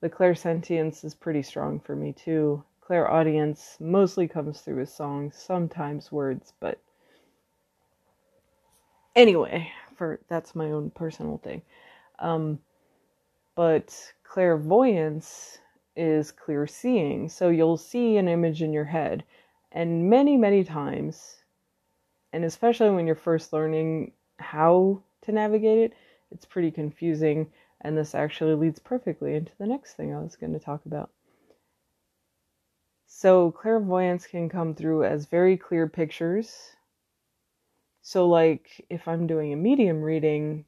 The 0.00 0.10
clairsentience 0.10 1.02
is 1.02 1.14
pretty 1.14 1.42
strong 1.42 1.80
for 1.80 1.96
me 1.96 2.12
too. 2.12 2.62
Clairaudience 2.82 3.78
mostly 3.80 4.28
comes 4.28 4.60
through 4.60 4.80
with 4.80 4.90
songs, 4.90 5.34
sometimes 5.34 6.12
words, 6.12 6.52
but 6.60 6.78
anyway, 9.16 9.70
for 9.96 10.20
that's 10.28 10.54
my 10.54 10.70
own 10.70 10.90
personal 10.90 11.38
thing. 11.38 11.62
Um, 12.18 12.60
but 13.54 14.12
clairvoyance 14.24 15.58
is 15.96 16.30
clear 16.30 16.66
seeing. 16.66 17.28
So 17.28 17.48
you'll 17.48 17.76
see 17.76 18.16
an 18.16 18.28
image 18.28 18.62
in 18.62 18.72
your 18.72 18.84
head, 18.84 19.24
and 19.72 20.08
many, 20.08 20.36
many 20.36 20.64
times, 20.64 21.42
and 22.32 22.44
especially 22.44 22.90
when 22.90 23.06
you're 23.06 23.16
first 23.16 23.52
learning 23.52 24.12
how 24.38 25.02
to 25.22 25.32
navigate 25.32 25.78
it, 25.78 25.94
it's 26.30 26.44
pretty 26.44 26.70
confusing. 26.70 27.50
And 27.80 27.96
this 27.96 28.14
actually 28.14 28.54
leads 28.54 28.78
perfectly 28.78 29.34
into 29.34 29.52
the 29.58 29.66
next 29.66 29.94
thing 29.94 30.14
I 30.14 30.20
was 30.20 30.36
going 30.36 30.52
to 30.52 30.58
talk 30.58 30.84
about. 30.86 31.10
So, 33.06 33.50
clairvoyance 33.52 34.26
can 34.26 34.48
come 34.48 34.74
through 34.74 35.04
as 35.04 35.26
very 35.26 35.56
clear 35.56 35.88
pictures 35.88 36.76
so, 38.02 38.28
like, 38.28 38.84
if 38.90 39.06
I'm 39.08 39.26
doing 39.26 39.52
a 39.52 39.56
medium 39.56 40.02
reading, 40.02 40.64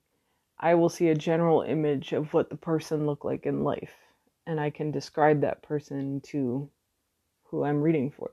I 0.58 0.74
will 0.74 0.88
see 0.88 1.08
a 1.08 1.14
general 1.14 1.62
image 1.62 2.12
of 2.12 2.34
what 2.34 2.50
the 2.50 2.56
person 2.56 3.06
looked 3.06 3.24
like 3.24 3.46
in 3.46 3.64
life, 3.64 3.94
and 4.46 4.60
I 4.60 4.70
can 4.70 4.90
describe 4.90 5.40
that 5.40 5.62
person 5.62 6.20
to 6.26 6.70
who 7.44 7.64
I'm 7.64 7.80
reading 7.80 8.10
for. 8.10 8.32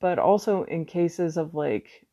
But 0.00 0.18
also 0.18 0.64
in 0.64 0.84
cases 0.84 1.36
of 1.36 1.54
like 1.54 2.06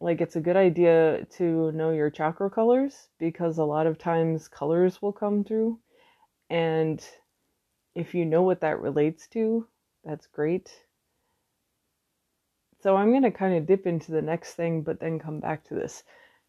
like 0.00 0.20
it's 0.20 0.36
a 0.36 0.40
good 0.40 0.56
idea 0.56 1.26
to 1.38 1.72
know 1.72 1.90
your 1.90 2.10
chakra 2.10 2.50
colors 2.50 3.08
because 3.18 3.58
a 3.58 3.64
lot 3.64 3.86
of 3.86 3.98
times 3.98 4.46
colors 4.48 5.02
will 5.02 5.12
come 5.12 5.42
through 5.42 5.78
and 6.50 7.04
if 7.94 8.14
you 8.14 8.24
know 8.24 8.42
what 8.42 8.60
that 8.60 8.80
relates 8.80 9.26
to, 9.28 9.66
that's 10.04 10.26
great 10.28 10.70
so 12.80 12.96
I'm 12.96 13.10
going 13.10 13.22
to 13.22 13.30
kind 13.30 13.56
of 13.56 13.66
dip 13.66 13.86
into 13.86 14.12
the 14.12 14.22
next 14.22 14.54
thing, 14.54 14.82
but 14.82 15.00
then 15.00 15.18
come 15.18 15.40
back 15.40 15.64
to 15.68 15.74
this. 15.74 16.04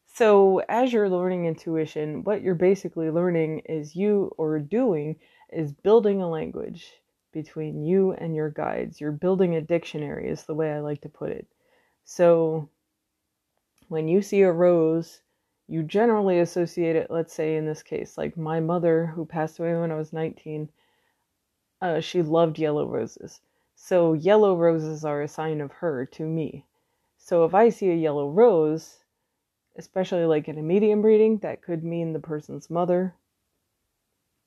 So, 0.05 0.59
as 0.69 0.91
you're 0.91 1.09
learning 1.09 1.45
intuition, 1.45 2.23
what 2.23 2.41
you're 2.41 2.55
basically 2.55 3.09
learning 3.09 3.59
is 3.65 3.95
you 3.95 4.33
or 4.37 4.59
doing 4.59 5.17
is 5.51 5.71
building 5.71 6.21
a 6.21 6.29
language 6.29 6.93
between 7.31 7.83
you 7.83 8.13
and 8.13 8.35
your 8.35 8.49
guides. 8.49 8.99
You're 8.99 9.11
building 9.11 9.55
a 9.55 9.61
dictionary, 9.61 10.29
is 10.29 10.43
the 10.43 10.55
way 10.55 10.71
I 10.71 10.79
like 10.79 11.01
to 11.01 11.09
put 11.09 11.31
it. 11.31 11.47
So, 12.05 12.69
when 13.87 14.07
you 14.07 14.21
see 14.21 14.41
a 14.41 14.51
rose, 14.51 15.21
you 15.67 15.83
generally 15.83 16.39
associate 16.39 16.95
it, 16.95 17.11
let's 17.11 17.33
say 17.33 17.55
in 17.55 17.65
this 17.65 17.83
case, 17.83 18.17
like 18.17 18.35
my 18.35 18.59
mother, 18.59 19.05
who 19.05 19.25
passed 19.25 19.59
away 19.59 19.75
when 19.75 19.91
I 19.91 19.95
was 19.95 20.11
19, 20.11 20.69
uh, 21.81 21.99
she 22.01 22.21
loved 22.21 22.59
yellow 22.59 22.87
roses. 22.87 23.39
So 23.81 24.11
yellow 24.13 24.55
roses 24.57 25.05
are 25.05 25.21
a 25.21 25.27
sign 25.27 25.61
of 25.61 25.71
her 25.71 26.05
to 26.07 26.25
me. 26.25 26.65
So 27.17 27.45
if 27.45 27.55
I 27.55 27.69
see 27.69 27.89
a 27.89 27.95
yellow 27.95 28.29
rose, 28.29 29.05
especially 29.77 30.25
like 30.25 30.49
in 30.49 30.57
a 30.57 30.61
medium 30.61 31.01
reading, 31.01 31.37
that 31.39 31.61
could 31.61 31.83
mean 31.83 32.11
the 32.11 32.19
person's 32.19 32.69
mother, 32.69 33.15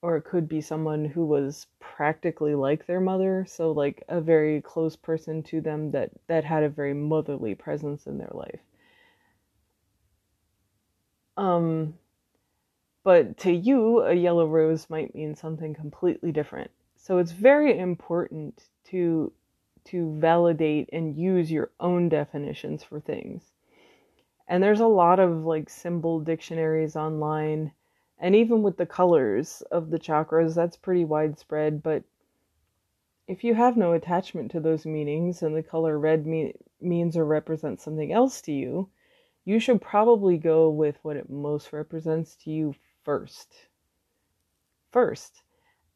or 0.03 0.15
it 0.15 0.21
could 0.23 0.47
be 0.47 0.61
someone 0.61 1.03
who 1.03 1.25
was 1.25 1.65
practically 1.79 2.53
like 2.53 2.85
their 2.85 3.01
mother, 3.01 3.43
so 3.45 3.71
like 3.71 4.03
a 4.07 4.21
very 4.21 4.61
close 4.61 4.95
person 4.95 5.41
to 5.43 5.59
them 5.61 5.91
that 5.91 6.11
that 6.27 6.45
had 6.45 6.63
a 6.63 6.69
very 6.69 6.93
motherly 6.93 7.55
presence 7.55 8.05
in 8.05 8.19
their 8.19 8.31
life. 8.33 8.61
Um 11.35 11.97
but 13.03 13.37
to 13.39 13.51
you, 13.51 14.01
a 14.01 14.13
yellow 14.13 14.45
rose 14.45 14.89
might 14.91 15.15
mean 15.15 15.35
something 15.35 15.73
completely 15.73 16.31
different. 16.31 16.69
So 17.03 17.17
it's 17.17 17.33
very 17.33 17.77
important 17.77 18.69
to 18.85 19.33
to 19.83 20.17
validate 20.19 20.89
and 20.93 21.17
use 21.17 21.51
your 21.51 21.69
own 21.81 22.07
definitions 22.07 22.81
for 22.81 23.01
things. 23.01 23.51
And 24.47 24.63
there's 24.63 24.79
a 24.79 24.87
lot 24.87 25.19
of 25.19 25.43
like 25.43 25.69
symbol 25.69 26.21
dictionaries 26.21 26.95
online 26.95 27.73
and 28.17 28.37
even 28.37 28.63
with 28.63 28.77
the 28.77 28.85
colors 28.85 29.61
of 29.69 29.89
the 29.89 29.99
chakras 29.99 30.55
that's 30.55 30.77
pretty 30.77 31.03
widespread, 31.03 31.83
but 31.83 32.03
if 33.27 33.43
you 33.43 33.53
have 33.53 33.75
no 33.75 33.91
attachment 33.91 34.49
to 34.51 34.61
those 34.61 34.85
meanings 34.85 35.43
and 35.43 35.53
the 35.53 35.61
color 35.61 35.99
red 35.99 36.25
me- 36.25 36.55
means 36.79 37.17
or 37.17 37.25
represents 37.25 37.83
something 37.83 38.13
else 38.13 38.41
to 38.43 38.53
you, 38.53 38.89
you 39.43 39.59
should 39.59 39.81
probably 39.81 40.37
go 40.37 40.69
with 40.69 40.99
what 41.01 41.17
it 41.17 41.29
most 41.29 41.73
represents 41.73 42.37
to 42.37 42.49
you 42.49 42.73
first. 43.03 43.67
First. 44.89 45.43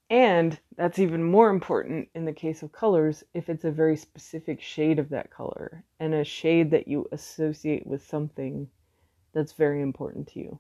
And 0.10 0.58
that's 0.78 1.00
even 1.00 1.24
more 1.24 1.50
important 1.50 2.08
in 2.16 2.24
the 2.24 2.34
case 2.34 2.64
of 2.64 2.72
colors 2.72 3.26
if 3.34 3.50
it's 3.50 3.66
a 3.66 3.72
very 3.72 3.98
specific 3.98 4.62
shade 4.62 5.00
of 5.00 5.10
that 5.10 5.30
color 5.30 5.84
and 6.00 6.14
a 6.14 6.24
shade 6.24 6.72
that 6.72 6.88
you 6.88 7.08
associate 7.12 7.86
with 7.86 8.06
something 8.06 8.70
that's 9.34 9.52
very 9.52 9.82
important 9.82 10.28
to 10.30 10.40
you. 10.40 10.60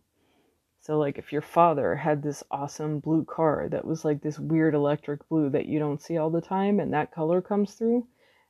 So, 0.81 0.97
like 0.97 1.17
if 1.17 1.31
your 1.31 1.41
father 1.41 1.95
had 1.95 2.21
this 2.21 2.43
awesome 2.51 2.99
blue 2.99 3.23
car 3.23 3.67
that 3.69 3.85
was 3.85 4.03
like 4.03 4.21
this 4.21 4.37
weird 4.37 4.75
electric 4.75 5.27
blue 5.29 5.49
that 5.49 5.65
you 5.65 5.79
don't 5.79 6.01
see 6.01 6.17
all 6.17 6.29
the 6.29 6.41
time 6.41 6.79
and 6.79 6.93
that 6.93 7.13
color 7.13 7.41
comes 7.41 7.73
through, 7.73 8.05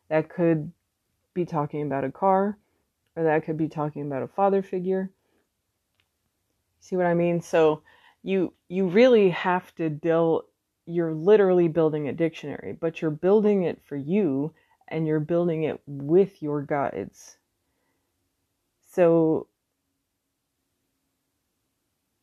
that 0.10 0.30
could 0.30 0.72
be 1.34 1.46
talking 1.46 1.84
about 1.84 2.04
a 2.04 2.12
car 2.12 2.58
or 3.16 3.24
that 3.24 3.46
could 3.46 3.58
be 3.58 3.68
talking 3.68 4.02
about 4.04 4.24
a 4.24 4.28
father 4.28 4.64
figure. 4.64 5.12
See 6.80 6.96
what 6.96 7.06
I 7.06 7.14
mean? 7.14 7.42
So, 7.42 7.84
you 8.24 8.54
you 8.68 8.88
really 8.88 9.30
have 9.30 9.74
to 9.76 9.90
deal 9.90 10.46
you're 10.88 11.14
literally 11.14 11.68
building 11.68 12.08
a 12.08 12.14
dictionary, 12.14 12.76
but 12.80 13.02
you're 13.02 13.12
building 13.12 13.64
it 13.64 13.82
for 13.84 13.98
you 13.98 14.54
and 14.88 15.06
you're 15.06 15.20
building 15.20 15.64
it 15.64 15.82
with 15.86 16.42
your 16.42 16.62
guides. 16.62 17.38
So 18.90 19.48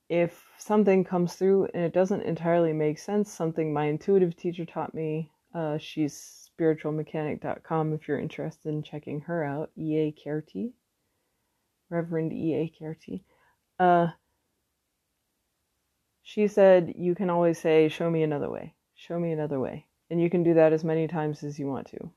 if 0.08 0.42
something 0.56 1.04
comes 1.04 1.34
through 1.34 1.68
and 1.74 1.84
it 1.84 1.92
doesn't 1.92 2.22
entirely 2.22 2.72
make 2.72 2.98
sense, 2.98 3.30
something 3.30 3.72
my 3.72 3.84
intuitive 3.84 4.34
teacher 4.34 4.64
taught 4.64 4.94
me, 4.94 5.30
uh, 5.54 5.76
she's 5.76 6.48
spiritualmechanic.com 6.58 7.92
if 7.92 8.08
you're 8.08 8.18
interested 8.18 8.70
in 8.70 8.82
checking 8.82 9.20
her 9.20 9.44
out, 9.44 9.70
E.A. 9.78 10.12
Kearty, 10.12 10.72
Reverend 11.90 12.32
E.A. 12.32 12.68
Kearty. 12.68 13.24
Uh, 13.78 14.08
she 16.24 16.48
said, 16.48 16.94
You 16.96 17.14
can 17.14 17.30
always 17.30 17.58
say, 17.58 17.88
Show 17.88 18.10
me 18.10 18.24
another 18.24 18.50
way, 18.50 18.74
show 18.96 19.20
me 19.20 19.30
another 19.30 19.60
way. 19.60 19.86
And 20.10 20.20
you 20.20 20.28
can 20.28 20.42
do 20.42 20.54
that 20.54 20.72
as 20.72 20.82
many 20.82 21.06
times 21.06 21.44
as 21.44 21.58
you 21.58 21.68
want 21.68 21.86
to. 21.88 22.10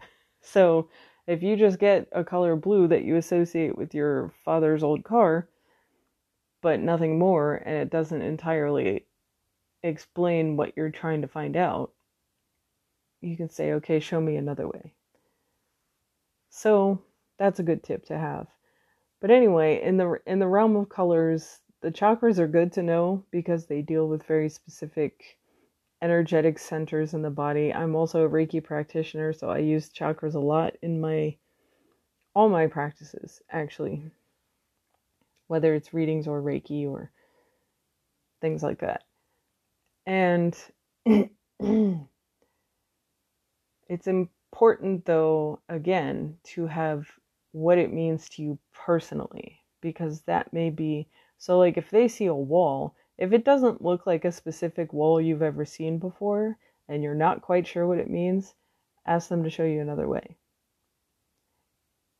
So 0.42 0.88
if 1.26 1.42
you 1.42 1.54
just 1.54 1.78
get 1.78 2.08
a 2.12 2.24
color 2.24 2.56
blue 2.56 2.88
that 2.88 3.04
you 3.04 3.16
associate 3.16 3.76
with 3.76 3.94
your 3.94 4.32
father's 4.42 4.82
old 4.82 5.04
car, 5.04 5.46
but 6.62 6.80
nothing 6.80 7.18
more, 7.18 7.56
and 7.56 7.76
it 7.76 7.90
doesn't 7.90 8.22
entirely 8.22 9.04
explain 9.82 10.56
what 10.56 10.72
you're 10.76 10.90
trying 10.90 11.20
to 11.20 11.28
find 11.28 11.58
out, 11.58 11.92
you 13.20 13.36
can 13.36 13.50
say, 13.50 13.72
okay, 13.72 14.00
show 14.00 14.18
me 14.18 14.36
another 14.36 14.66
way. 14.66 14.94
So 16.48 17.02
that's 17.38 17.60
a 17.60 17.64
good 17.64 17.82
tip 17.82 18.06
to 18.06 18.16
have. 18.16 18.46
But 19.20 19.30
anyway, 19.30 19.82
in 19.82 19.98
the 19.98 20.18
in 20.26 20.38
the 20.38 20.48
realm 20.48 20.74
of 20.76 20.88
colors, 20.88 21.60
the 21.82 21.90
chakras 21.90 22.38
are 22.38 22.46
good 22.46 22.72
to 22.74 22.82
know 22.82 23.24
because 23.30 23.66
they 23.66 23.82
deal 23.82 24.06
with 24.06 24.24
very 24.24 24.48
specific 24.48 25.38
energetic 26.02 26.58
centers 26.58 27.14
in 27.14 27.22
the 27.22 27.30
body. 27.30 27.72
I'm 27.72 27.94
also 27.94 28.24
a 28.24 28.28
Reiki 28.28 28.62
practitioner, 28.62 29.32
so 29.32 29.50
I 29.50 29.58
use 29.58 29.90
chakras 29.90 30.34
a 30.34 30.38
lot 30.40 30.74
in 30.82 31.00
my 31.00 31.36
all 32.34 32.48
my 32.48 32.66
practices 32.66 33.42
actually. 33.50 34.02
Whether 35.48 35.74
it's 35.74 35.92
readings 35.92 36.28
or 36.28 36.40
Reiki 36.40 36.88
or 36.88 37.10
things 38.40 38.62
like 38.62 38.80
that. 38.80 39.02
And 40.06 40.56
it's 43.88 44.06
important 44.06 45.04
though 45.04 45.60
again 45.68 46.36
to 46.44 46.66
have 46.66 47.06
what 47.52 47.78
it 47.78 47.92
means 47.92 48.28
to 48.28 48.42
you 48.42 48.58
personally 48.72 49.60
because 49.80 50.20
that 50.22 50.52
may 50.52 50.70
be 50.70 51.08
so 51.40 51.58
like 51.58 51.76
if 51.76 51.90
they 51.90 52.06
see 52.06 52.26
a 52.26 52.34
wall 52.34 52.94
if 53.20 53.34
it 53.34 53.44
doesn't 53.44 53.84
look 53.84 54.06
like 54.06 54.24
a 54.24 54.32
specific 54.32 54.94
wall 54.94 55.20
you've 55.20 55.42
ever 55.42 55.66
seen 55.66 55.98
before 55.98 56.56
and 56.88 57.02
you're 57.02 57.14
not 57.14 57.42
quite 57.42 57.66
sure 57.66 57.86
what 57.86 57.98
it 57.98 58.08
means, 58.08 58.54
ask 59.06 59.28
them 59.28 59.44
to 59.44 59.50
show 59.50 59.62
you 59.62 59.82
another 59.82 60.08
way. 60.08 60.38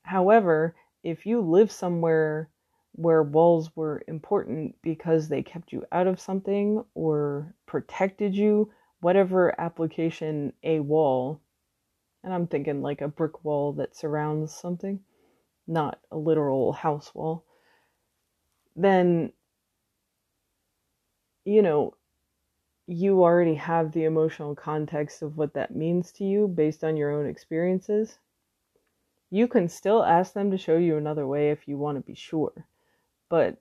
However, 0.02 0.76
if 1.02 1.24
you 1.24 1.40
live 1.40 1.72
somewhere 1.72 2.50
where 2.92 3.22
walls 3.22 3.74
were 3.74 4.02
important 4.06 4.76
because 4.82 5.28
they 5.28 5.42
kept 5.42 5.72
you 5.72 5.86
out 5.90 6.06
of 6.06 6.20
something 6.20 6.84
or 6.94 7.54
protected 7.64 8.34
you, 8.34 8.70
whatever 9.00 9.58
application 9.58 10.52
a 10.62 10.80
wall, 10.80 11.40
and 12.22 12.34
I'm 12.34 12.46
thinking 12.46 12.82
like 12.82 13.00
a 13.00 13.08
brick 13.08 13.42
wall 13.42 13.72
that 13.74 13.96
surrounds 13.96 14.52
something, 14.52 15.00
not 15.66 15.98
a 16.10 16.18
literal 16.18 16.74
house 16.74 17.14
wall, 17.14 17.46
then 18.84 19.32
you 21.44 21.62
know, 21.62 21.94
you 22.86 23.22
already 23.22 23.54
have 23.54 23.92
the 23.92 24.04
emotional 24.04 24.54
context 24.54 25.22
of 25.22 25.36
what 25.36 25.54
that 25.54 25.74
means 25.74 26.12
to 26.12 26.24
you 26.24 26.48
based 26.48 26.84
on 26.84 26.96
your 26.96 27.12
own 27.12 27.28
experiences. 27.28 28.18
You 29.30 29.46
can 29.46 29.68
still 29.68 30.02
ask 30.02 30.32
them 30.32 30.50
to 30.50 30.58
show 30.58 30.76
you 30.76 30.96
another 30.96 31.26
way 31.26 31.50
if 31.50 31.68
you 31.68 31.78
want 31.78 31.98
to 31.98 32.02
be 32.02 32.14
sure. 32.14 32.66
But 33.28 33.58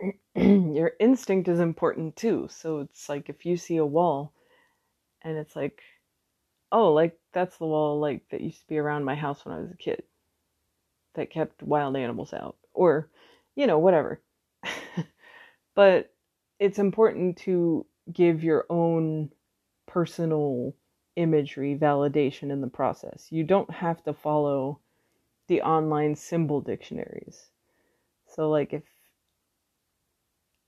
your 0.34 0.92
instinct 0.98 1.48
is 1.48 1.60
important 1.60 2.16
too. 2.16 2.48
So 2.50 2.80
it's 2.80 3.08
like 3.08 3.28
if 3.28 3.44
you 3.44 3.56
see 3.56 3.76
a 3.76 3.84
wall 3.84 4.32
and 5.22 5.36
it's 5.36 5.54
like, 5.54 5.82
oh, 6.72 6.92
like 6.92 7.18
that's 7.32 7.58
the 7.58 7.66
wall 7.66 8.00
like 8.00 8.22
that 8.30 8.40
used 8.40 8.60
to 8.60 8.66
be 8.68 8.78
around 8.78 9.04
my 9.04 9.14
house 9.14 9.44
when 9.44 9.54
I 9.54 9.60
was 9.60 9.70
a 9.70 9.76
kid 9.76 10.02
that 11.14 11.30
kept 11.30 11.62
wild 11.62 11.96
animals 11.96 12.32
out 12.32 12.56
or 12.72 13.10
you 13.58 13.66
know, 13.66 13.80
whatever. 13.80 14.22
but 15.74 16.14
it's 16.60 16.78
important 16.78 17.36
to 17.38 17.84
give 18.12 18.44
your 18.44 18.64
own 18.70 19.30
personal 19.84 20.76
imagery 21.16 21.76
validation 21.76 22.52
in 22.52 22.60
the 22.60 22.68
process. 22.68 23.26
You 23.30 23.42
don't 23.42 23.70
have 23.70 24.00
to 24.04 24.14
follow 24.14 24.78
the 25.48 25.60
online 25.62 26.14
symbol 26.14 26.60
dictionaries. 26.60 27.50
So 28.28 28.48
like 28.48 28.72
if 28.72 28.84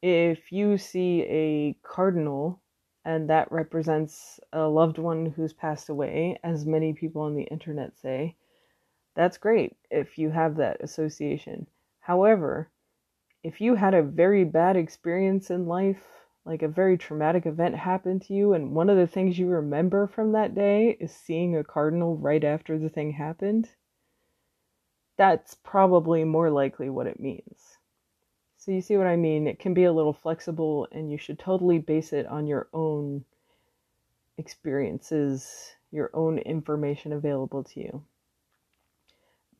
if 0.03 0.50
you 0.50 0.76
see 0.76 1.22
a 1.22 1.76
cardinal 1.87 2.61
and 3.05 3.31
that 3.31 3.53
represents 3.53 4.40
a 4.53 4.66
loved 4.66 4.98
one 4.98 5.26
who's 5.26 5.53
passed 5.53 5.90
away, 5.90 6.40
as 6.42 6.66
many 6.66 6.92
people 6.92 7.22
on 7.22 7.37
the 7.37 7.44
internet 7.44 7.96
say, 7.96 8.35
that's 9.14 9.38
great 9.38 9.76
if 9.92 10.18
you 10.18 10.31
have 10.31 10.57
that 10.57 10.83
association. 10.83 11.68
However, 12.00 12.70
if 13.42 13.61
you 13.61 13.74
had 13.74 13.94
a 13.94 14.03
very 14.03 14.44
bad 14.44 14.76
experience 14.76 15.50
in 15.50 15.66
life, 15.66 16.03
like 16.44 16.62
a 16.62 16.68
very 16.68 16.98
traumatic 16.98 17.46
event 17.46 17.74
happened 17.74 18.22
to 18.22 18.35
you, 18.35 18.53
and 18.53 18.74
one 18.74 18.90
of 18.90 18.96
the 18.96 19.07
things 19.07 19.38
you 19.38 19.46
remember 19.46 20.07
from 20.07 20.33
that 20.33 20.55
day 20.55 20.96
is 21.00 21.14
seeing 21.14 21.57
a 21.57 21.64
cardinal 21.64 22.16
right 22.16 22.44
after 22.44 22.79
the 22.79 22.88
thing 22.88 23.12
happened, 23.12 23.68
that's 25.16 25.55
probably 25.55 26.24
more 26.24 26.50
likely 26.50 26.88
what 26.88 27.07
it 27.07 27.20
means. 27.20 27.79
So, 28.59 28.72
you 28.72 28.83
see 28.83 28.96
what 28.96 29.07
I 29.07 29.16
mean? 29.16 29.46
It 29.46 29.59
can 29.59 29.72
be 29.72 29.85
a 29.85 29.92
little 29.92 30.12
flexible, 30.12 30.87
and 30.92 31.11
you 31.11 31.16
should 31.16 31.38
totally 31.38 31.79
base 31.79 32.12
it 32.12 32.26
on 32.26 32.46
your 32.46 32.68
own 32.74 33.24
experiences, 34.37 35.72
your 35.90 36.11
own 36.14 36.38
information 36.38 37.12
available 37.12 37.64
to 37.64 37.81
you. 37.81 38.05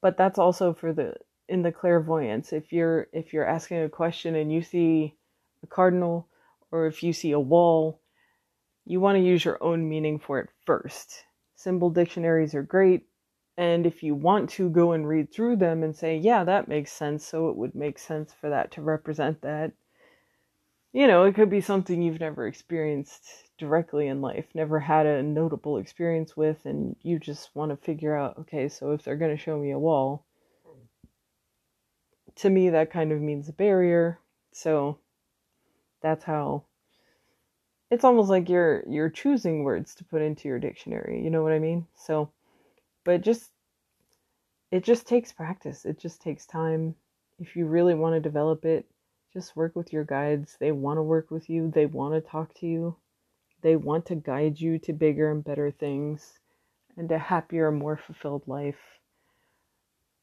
But 0.00 0.16
that's 0.16 0.38
also 0.38 0.74
for 0.74 0.92
the 0.92 1.14
in 1.50 1.62
the 1.62 1.72
clairvoyance. 1.72 2.52
If 2.52 2.72
you're 2.72 3.08
if 3.12 3.32
you're 3.32 3.44
asking 3.44 3.82
a 3.82 3.88
question 3.88 4.36
and 4.36 4.52
you 4.52 4.62
see 4.62 5.16
a 5.64 5.66
cardinal 5.66 6.28
or 6.70 6.86
if 6.86 7.02
you 7.02 7.12
see 7.12 7.32
a 7.32 7.40
wall 7.40 8.00
you 8.86 9.00
want 9.00 9.16
to 9.16 9.22
use 9.22 9.44
your 9.44 9.62
own 9.62 9.88
meaning 9.88 10.18
for 10.18 10.38
it 10.38 10.48
first. 10.64 11.24
Symbol 11.56 11.90
dictionaries 11.90 12.54
are 12.54 12.62
great 12.62 13.06
and 13.56 13.84
if 13.84 14.02
you 14.02 14.14
want 14.14 14.48
to 14.50 14.70
go 14.70 14.92
and 14.92 15.08
read 15.08 15.32
through 15.32 15.56
them 15.56 15.82
and 15.82 15.94
say 15.94 16.16
yeah 16.16 16.44
that 16.44 16.68
makes 16.68 16.92
sense 16.92 17.26
so 17.26 17.48
it 17.50 17.56
would 17.56 17.74
make 17.74 17.98
sense 17.98 18.32
for 18.32 18.48
that 18.50 18.70
to 18.70 18.80
represent 18.80 19.42
that. 19.42 19.72
You 20.92 21.08
know 21.08 21.24
it 21.24 21.34
could 21.34 21.50
be 21.50 21.60
something 21.60 22.00
you've 22.00 22.20
never 22.20 22.46
experienced 22.46 23.24
directly 23.58 24.06
in 24.06 24.20
life 24.20 24.46
never 24.54 24.78
had 24.78 25.04
a 25.04 25.22
notable 25.22 25.78
experience 25.78 26.36
with 26.36 26.64
and 26.64 26.94
you 27.02 27.18
just 27.18 27.50
want 27.56 27.70
to 27.72 27.76
figure 27.76 28.14
out 28.14 28.38
okay 28.38 28.68
so 28.68 28.92
if 28.92 29.02
they're 29.02 29.16
going 29.16 29.36
to 29.36 29.42
show 29.42 29.58
me 29.58 29.72
a 29.72 29.78
wall 29.78 30.24
to 32.40 32.50
me 32.50 32.70
that 32.70 32.90
kind 32.90 33.12
of 33.12 33.20
means 33.20 33.48
a 33.48 33.53
barrier. 33.53 34.18
So 34.53 34.98
that's 36.03 36.24
how 36.24 36.64
it's 37.90 38.05
almost 38.05 38.31
like 38.31 38.48
you're 38.48 38.85
you're 38.88 39.11
choosing 39.11 39.64
words 39.64 39.94
to 39.96 40.05
put 40.05 40.22
into 40.22 40.48
your 40.48 40.59
dictionary 40.59 41.22
you 41.22 41.31
know 41.31 41.42
what 41.42 41.53
i 41.53 41.59
mean? 41.59 41.87
So 41.94 42.31
but 43.05 43.20
just 43.20 43.50
it 44.70 44.85
just 44.85 45.09
takes 45.09 45.33
practice. 45.33 45.85
It 45.85 45.98
just 45.98 46.22
takes 46.22 46.46
time. 46.46 46.94
If 47.40 47.57
you 47.57 47.66
really 47.66 47.94
want 47.94 48.14
to 48.14 48.20
develop 48.20 48.64
it 48.64 48.87
just 49.33 49.55
work 49.55 49.76
with 49.76 49.92
your 49.92 50.05
guides. 50.05 50.57
They 50.59 50.72
want 50.72 50.98
to 50.98 51.03
work 51.03 51.31
with 51.31 51.48
you. 51.48 51.70
They 51.70 51.87
want 51.87 52.14
to 52.14 52.20
talk 52.20 52.53
to 52.55 52.66
you. 52.66 52.96
They 53.62 53.76
want 53.76 54.07
to 54.07 54.14
guide 54.16 54.61
you 54.61 54.79
to 54.81 54.92
bigger 54.92 55.31
and 55.31 55.44
better 55.44 55.70
things 55.70 56.38
and 56.96 57.11
a 57.12 57.18
happier 57.18 57.70
more 57.70 57.96
fulfilled 57.96 58.42
life 58.46 58.99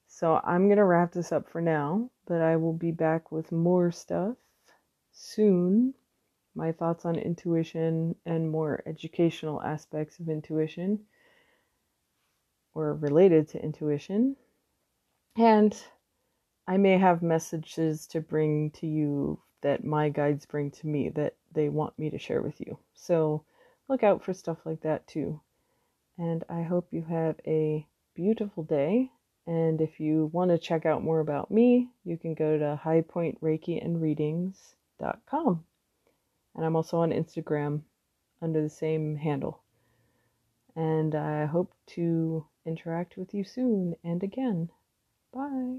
so 0.08 0.40
I'm 0.44 0.68
going 0.68 0.78
to 0.78 0.86
wrap 0.86 1.12
this 1.12 1.32
up 1.32 1.50
for 1.50 1.62
now, 1.62 2.10
but 2.26 2.42
I 2.42 2.56
will 2.56 2.74
be 2.74 2.92
back 2.92 3.32
with 3.32 3.52
more 3.52 3.92
stuff 3.92 4.38
soon. 5.12 5.94
My 6.56 6.72
thoughts 6.72 7.06
on 7.06 7.16
intuition 7.18 8.16
and 8.26 8.50
more 8.50 8.82
educational 8.86 9.62
aspects 9.62 10.20
of 10.20 10.30
intuition 10.30 11.02
or 12.74 12.96
related 12.96 13.48
to 13.50 13.64
intuition. 13.64 14.36
And 15.36 15.80
I 16.68 16.78
may 16.78 16.98
have 16.98 17.22
messages 17.22 18.08
to 18.08 18.22
bring 18.22 18.72
to 18.72 18.88
you 18.88 19.42
that 19.62 19.84
my 19.84 20.10
guides 20.10 20.46
bring 20.46 20.72
to 20.72 20.88
me 20.88 21.10
that 21.10 21.36
they 21.52 21.70
want 21.70 21.98
me 22.00 22.10
to 22.10 22.18
share 22.18 22.42
with 22.42 22.60
you. 22.60 22.80
So 22.94 23.44
look 23.88 24.04
out 24.04 24.24
for 24.24 24.34
stuff 24.34 24.60
like 24.66 24.82
that 24.82 25.08
too. 25.08 25.42
And 26.18 26.44
I 26.50 26.64
hope 26.64 26.88
you 26.92 27.04
have 27.04 27.40
a 27.46 27.86
beautiful 28.16 28.64
day 28.64 29.12
and 29.48 29.80
if 29.80 30.02
you 30.02 30.30
want 30.34 30.52
to 30.52 30.58
check 30.58 30.86
out 30.86 31.02
more 31.02 31.22
about 31.22 31.50
me, 31.50 31.88
you 32.04 32.18
can 32.18 32.34
go 32.34 32.58
to 32.58 32.78
highpointreikiandreadings.com. 32.84 35.64
And 36.56 36.66
I'm 36.66 36.76
also 36.76 36.98
on 36.98 37.12
Instagram 37.12 37.84
under 38.42 38.62
the 38.62 38.70
same 38.70 39.16
handle. 39.16 39.64
And 40.76 41.16
I 41.16 41.46
hope 41.46 41.72
to 41.96 42.46
interact 42.66 43.16
with 43.16 43.34
you 43.34 43.46
soon 43.46 43.96
and 44.04 44.22
again. 44.22 44.70
Bye. 45.34 45.78